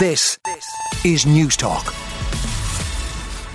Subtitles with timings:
[0.00, 0.38] This
[1.04, 1.99] is News Talk.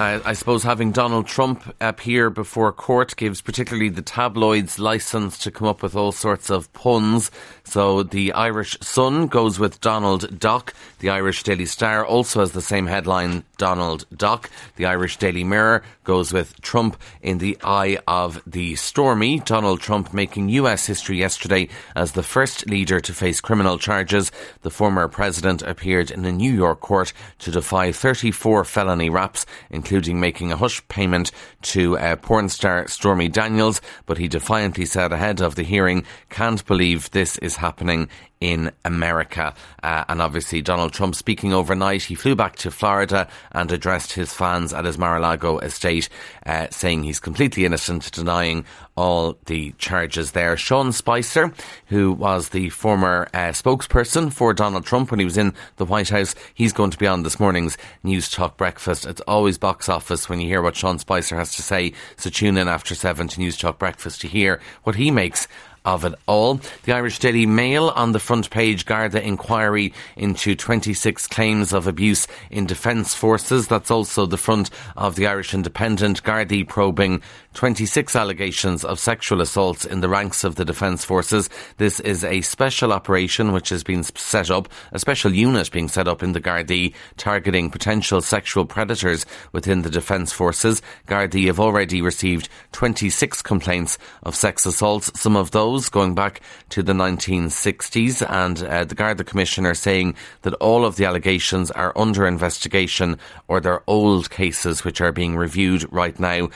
[0.00, 5.66] I suppose having Donald Trump appear before court gives particularly the tabloids license to come
[5.66, 7.32] up with all sorts of puns.
[7.64, 10.72] So the Irish Sun goes with Donald Duck.
[11.00, 14.50] The Irish Daily Star also has the same headline, Donald Duck.
[14.76, 19.40] The Irish Daily Mirror goes with Trump in the eye of the stormy.
[19.40, 24.30] Donald Trump making US history yesterday as the first leader to face criminal charges.
[24.62, 29.87] The former president appeared in a New York court to defy 34 felony raps, including
[30.20, 31.30] making a hush payment
[31.62, 36.64] to uh, porn star Stormy Daniels, but he defiantly said ahead of the hearing, can't
[36.66, 38.08] believe this is happening
[38.40, 39.54] in America.
[39.82, 44.32] Uh, and obviously, Donald Trump speaking overnight, he flew back to Florida and addressed his
[44.32, 46.08] fans at his Mar-a-Lago estate,
[46.46, 48.64] uh, saying he's completely innocent, denying
[48.96, 50.56] all the charges there.
[50.56, 51.52] Sean Spicer,
[51.86, 56.08] who was the former uh, spokesperson for Donald Trump when he was in the White
[56.08, 59.06] House, he's going to be on this morning's News Talk Breakfast.
[59.06, 62.56] It's always box office when you hear what Sean Spicer has to say, so tune
[62.56, 65.46] in after seven to News Talk Breakfast to hear what he makes
[65.88, 66.60] of it all.
[66.84, 72.26] The Irish Daily Mail on the front page, Garda inquiry into 26 claims of abuse
[72.50, 73.68] in defence forces.
[73.68, 77.22] That's also the front of the Irish Independent, Gardaí probing
[77.54, 81.48] 26 allegations of sexual assaults in the ranks of the defence forces.
[81.78, 86.06] This is a special operation which has been set up, a special unit being set
[86.06, 90.82] up in the Gardaí targeting potential sexual predators within the defence forces.
[91.06, 96.40] Gardaí have already received 26 complaints of sex assaults, some of those going back
[96.70, 101.92] to the 1960s, and uh, the Garda Commissioner saying that all of the allegations are
[101.94, 106.48] under investigation or they're old cases which are being reviewed right now.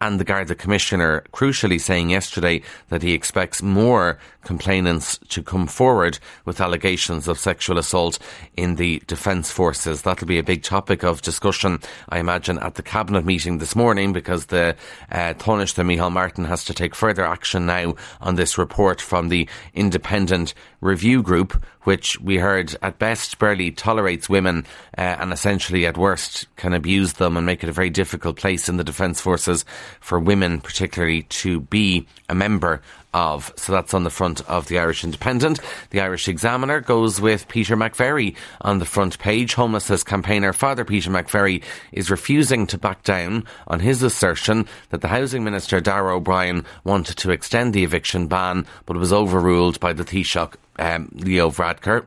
[0.00, 6.18] And the Garda Commissioner crucially saying yesterday that he expects more complainants to come forward
[6.44, 8.18] with allegations of sexual assault
[8.56, 10.02] in the Defence Forces.
[10.02, 14.12] That'll be a big topic of discussion, I imagine, at the Cabinet meeting this morning
[14.12, 14.76] because the
[15.10, 19.48] uh, Taoiseach Micheál Martin has to take further action now on this report from the
[19.74, 24.64] Independent Review Group, which we heard at best barely tolerates women
[24.96, 28.68] uh, and essentially at worst can abuse them and make it a very difficult place
[28.68, 29.64] in the Defence Forces
[30.00, 32.82] for women, particularly, to be a member
[33.12, 33.52] of.
[33.56, 35.60] So that's on the front of the Irish Independent.
[35.90, 39.54] The Irish Examiner goes with Peter McVerry on the front page.
[39.54, 41.62] Homelessness campaigner Father Peter McVerry
[41.92, 47.16] is refusing to back down on his assertion that the Housing Minister Darragh O'Brien wanted
[47.18, 52.06] to extend the eviction ban, but was overruled by the Taoiseach um, Leo Varadkar.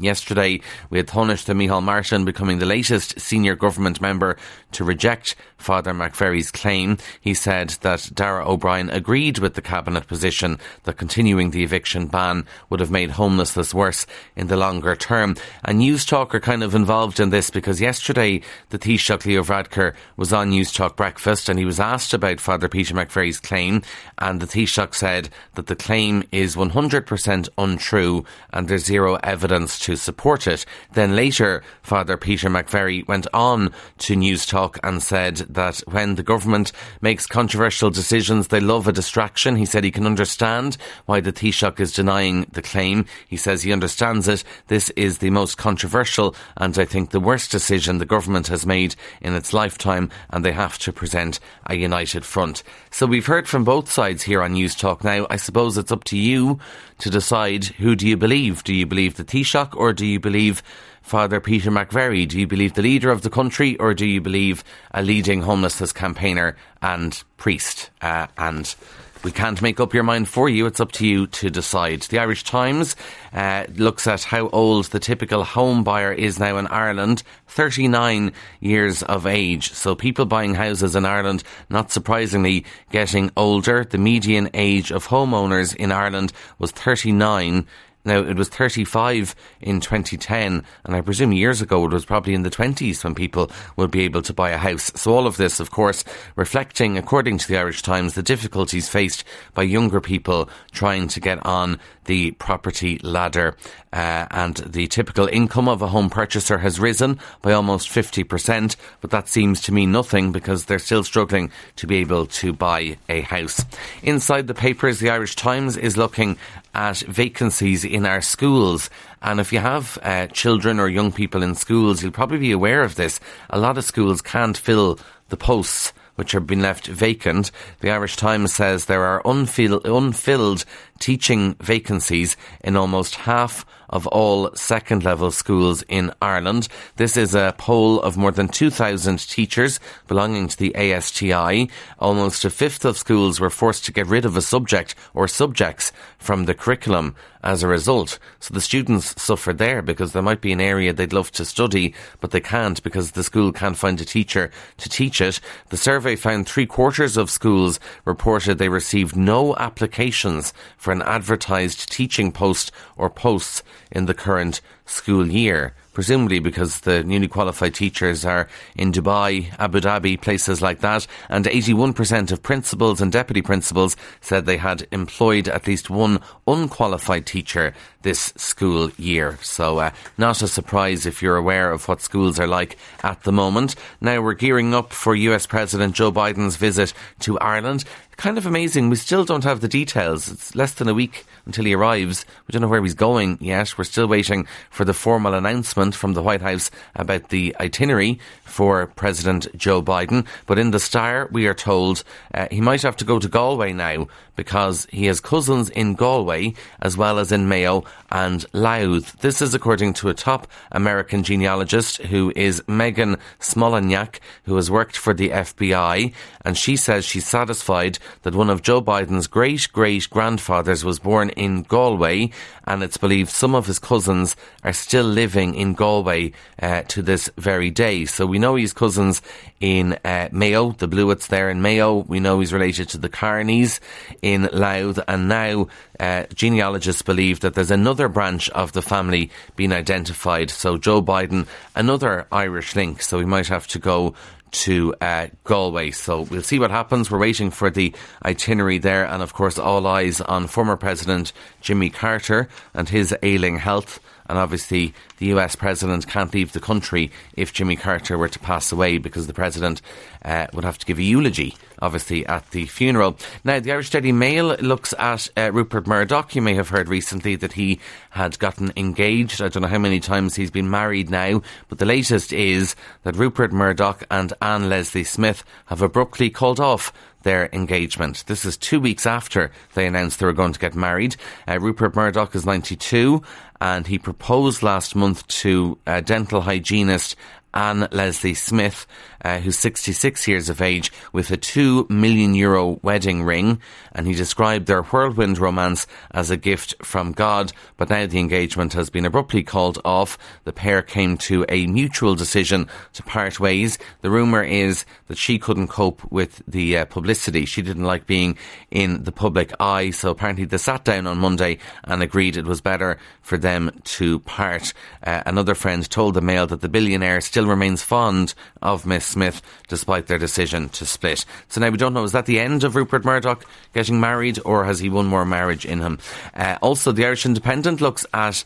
[0.00, 4.36] Yesterday, had Taoiseach Micheál Martin becoming the latest senior government member
[4.72, 6.96] to reject Father McVerry's claim.
[7.20, 12.46] He said that Darragh O'Brien agreed with the cabinet position that continuing the eviction ban
[12.70, 14.06] would have made homelessness worse
[14.36, 15.36] in the longer term.
[15.64, 18.40] And News Talk are kind of involved in this because yesterday
[18.70, 22.68] the Taoiseach Leo Varadkar was on News Talk Breakfast and he was asked about Father
[22.68, 23.82] Peter McVerry's claim
[24.18, 29.89] and the Taoiseach said that the claim is 100% untrue and there's zero evidence to
[29.96, 30.64] support it.
[30.92, 36.22] Then later, Father Peter McVerry went on to News Talk and said that when the
[36.22, 39.56] government makes controversial decisions, they love a distraction.
[39.56, 43.06] He said he can understand why the Taoiseach is denying the claim.
[43.28, 44.44] He says he understands it.
[44.68, 48.94] This is the most controversial and I think the worst decision the government has made
[49.20, 52.62] in its lifetime and they have to present a united front.
[52.90, 55.26] So we've heard from both sides here on News Talk now.
[55.30, 56.58] I suppose it's up to you
[56.98, 58.62] to decide who do you believe?
[58.64, 60.62] Do you believe the Taoiseach or do you believe
[61.00, 62.28] Father Peter McVerry?
[62.28, 65.92] Do you believe the leader of the country or do you believe a leading homelessness
[65.92, 67.90] campaigner and priest?
[68.02, 68.74] Uh, and
[69.22, 70.66] we can't make up your mind for you.
[70.66, 72.02] It's up to you to decide.
[72.02, 72.96] The Irish Times
[73.32, 79.02] uh, looks at how old the typical home buyer is now in Ireland 39 years
[79.02, 79.72] of age.
[79.72, 83.84] So people buying houses in Ireland, not surprisingly, getting older.
[83.84, 87.66] The median age of homeowners in Ireland was 39
[88.04, 92.44] now, it was 35 in 2010, and I presume years ago it was probably in
[92.44, 94.90] the 20s when people would be able to buy a house.
[94.94, 96.02] So, all of this, of course,
[96.34, 101.44] reflecting, according to the Irish Times, the difficulties faced by younger people trying to get
[101.44, 103.56] on the property ladder.
[103.92, 109.10] Uh, and the typical income of a home purchaser has risen by almost 50%, but
[109.10, 113.20] that seems to mean nothing because they're still struggling to be able to buy a
[113.20, 113.64] house.
[114.02, 116.36] Inside the papers, the Irish Times is looking
[116.74, 118.90] at vacancies in our schools.
[119.22, 122.82] And if you have uh, children or young people in schools, you'll probably be aware
[122.82, 123.20] of this.
[123.50, 124.98] A lot of schools can't fill
[125.28, 127.50] the posts which have been left vacant.
[127.80, 130.66] The Irish Times says there are unfill- unfilled
[131.00, 136.68] teaching vacancies in almost half of all second level schools in Ireland.
[136.96, 141.68] This is a poll of more than 2,000 teachers belonging to the ASTI.
[141.98, 145.92] Almost a fifth of schools were forced to get rid of a subject or subjects
[146.18, 148.18] from the curriculum as a result.
[148.38, 151.94] So the students suffer there because there might be an area they'd love to study,
[152.20, 155.40] but they can't because the school can't find a teacher to teach it.
[155.70, 161.90] The survey found three quarters of schools reported they received no applications for an advertised
[161.90, 168.24] teaching post or posts in the current school year presumably because the newly qualified teachers
[168.24, 173.96] are in Dubai, Abu Dhabi, places like that, and 81% of principals and deputy principals
[174.20, 179.38] said they had employed at least one unqualified teacher this school year.
[179.42, 183.32] So, uh, not a surprise if you're aware of what schools are like at the
[183.32, 183.74] moment.
[184.00, 187.84] Now we're gearing up for US President Joe Biden's visit to Ireland.
[188.16, 188.90] Kind of amazing.
[188.90, 190.30] We still don't have the details.
[190.30, 192.26] It's less than a week until he arrives.
[192.46, 193.78] We don't know where he's going yet.
[193.78, 198.86] We're still waiting for the formal announcement from the White House about the itinerary for
[198.88, 200.26] President Joe Biden.
[200.46, 202.04] But in the Star, we are told
[202.34, 206.54] uh, he might have to go to Galway now because he has cousins in Galway
[206.80, 209.18] as well as in Mayo and Louth.
[209.20, 214.96] This is according to a top American genealogist who is Megan Smolenyak, who has worked
[214.96, 220.08] for the FBI, and she says she's satisfied that one of Joe Biden's great great
[220.08, 222.30] grandfathers was born in Galway,
[222.64, 227.30] and it's believed some of his cousins are still living in Galway uh, to this
[227.36, 228.04] very day.
[228.04, 229.22] So we know he's cousins
[229.60, 232.04] in uh, Mayo, the Blewitts there in Mayo.
[232.08, 233.80] We know he's related to the Carneys
[234.22, 235.68] in Louth, and now
[235.98, 240.50] uh, genealogists believe that there's another branch of the family being identified.
[240.50, 243.02] So Joe Biden, another Irish link.
[243.02, 244.14] So we might have to go
[244.50, 245.90] to uh, Galway.
[245.90, 247.10] So we'll see what happens.
[247.10, 247.94] We're waiting for the
[248.24, 253.58] itinerary there, and of course, all eyes on former President Jimmy Carter and his ailing
[253.58, 254.00] health.
[254.30, 258.70] And obviously, the US president can't leave the country if Jimmy Carter were to pass
[258.70, 259.82] away because the president
[260.24, 263.18] uh, would have to give a eulogy, obviously, at the funeral.
[263.42, 266.36] Now, the Irish Daily Mail looks at uh, Rupert Murdoch.
[266.36, 267.80] You may have heard recently that he
[268.10, 269.42] had gotten engaged.
[269.42, 273.16] I don't know how many times he's been married now, but the latest is that
[273.16, 276.92] Rupert Murdoch and Anne Leslie Smith have abruptly called off
[277.22, 278.24] their engagement.
[278.26, 281.16] This is two weeks after they announced they were going to get married.
[281.46, 283.22] Uh, Rupert Murdoch is 92
[283.60, 287.14] and he proposed last month to a dental hygienist
[287.52, 288.86] Anne Leslie Smith,
[289.24, 293.60] uh, who's 66 years of age, with a 2 million euro wedding ring.
[293.92, 297.52] And he described their whirlwind romance as a gift from God.
[297.76, 300.18] But now the engagement has been abruptly called off.
[300.44, 303.78] The pair came to a mutual decision to part ways.
[304.00, 307.44] The rumour is that she couldn't cope with the uh, publicity.
[307.44, 308.36] She didn't like being
[308.70, 309.90] in the public eye.
[309.90, 314.20] So apparently they sat down on Monday and agreed it was better for them to
[314.20, 314.72] part.
[315.02, 319.42] Uh, another friend told the Mail that the billionaire still remains fond of Miss Smith
[319.68, 321.24] despite their decision to split.
[321.48, 324.64] So now we don't know, is that the end of Rupert Murdoch getting married or
[324.64, 325.98] has he one more marriage in him?
[326.34, 328.44] Uh, also, the Irish Independent looks at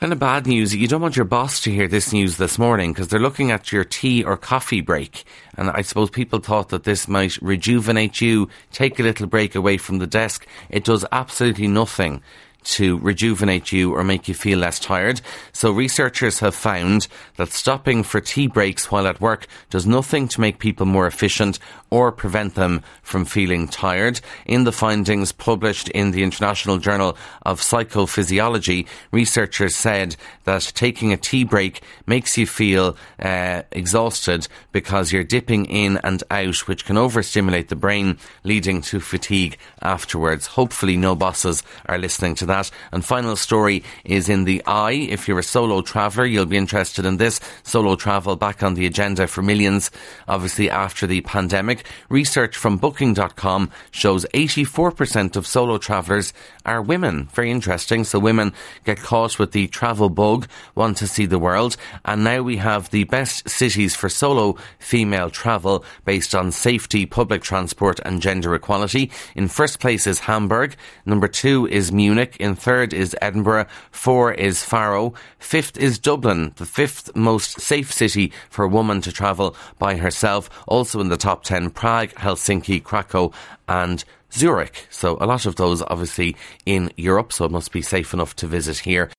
[0.00, 0.74] Kind of bad news.
[0.74, 3.72] You don't want your boss to hear this news this morning because they're looking at
[3.72, 5.24] your tea or coffee break.
[5.56, 9.78] And I suppose people thought that this might rejuvenate you, take a little break away
[9.78, 10.46] from the desk.
[10.68, 12.22] It does absolutely nothing
[12.64, 15.20] to rejuvenate you or make you feel less tired.
[15.52, 20.40] So researchers have found that stopping for tea breaks while at work does nothing to
[20.40, 21.58] make people more efficient
[21.90, 24.20] or prevent them from feeling tired.
[24.46, 31.16] In the findings published in the International Journal of Psychophysiology, researchers said that taking a
[31.16, 36.96] tea break makes you feel uh, exhausted because you're dipping in and out, which can
[36.96, 40.46] overstimulate the brain, leading to fatigue afterwards.
[40.46, 42.70] Hopefully, no bosses are listening to that that.
[42.92, 44.92] And final story is in the eye.
[44.92, 47.40] If you're a solo traveller, you'll be interested in this.
[47.64, 49.90] Solo travel back on the agenda for millions,
[50.28, 51.84] obviously after the pandemic.
[52.08, 56.32] Research from booking.com shows 84% of solo travellers
[56.64, 57.28] are women.
[57.34, 58.04] Very interesting.
[58.04, 58.52] So women
[58.84, 61.76] get caught with the travel bug, want to see the world.
[62.04, 67.42] And now we have the best cities for solo female travel based on safety, public
[67.42, 69.10] transport and gender equality.
[69.34, 70.76] In first place is Hamburg.
[71.04, 72.36] Number two is Munich.
[72.44, 73.64] In third is Edinburgh.
[73.90, 75.14] Four is Faro.
[75.38, 80.50] Fifth is Dublin, the fifth most safe city for a woman to travel by herself.
[80.68, 83.32] Also in the top ten, Prague, Helsinki, Krakow,
[83.66, 84.86] and Zurich.
[84.90, 86.36] So a lot of those obviously
[86.66, 89.10] in Europe, so it must be safe enough to visit here.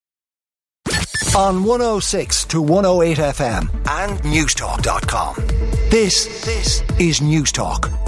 [1.36, 5.36] On 106 to 108 FM and Newstalk.com.
[5.89, 8.05] This, this is Newstalk.